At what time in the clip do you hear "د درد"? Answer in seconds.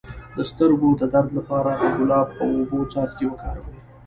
0.99-1.29